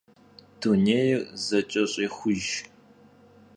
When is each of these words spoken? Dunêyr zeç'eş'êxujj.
Dunêyr 0.59 1.19
zeç'eş'êxujj. 1.45 2.49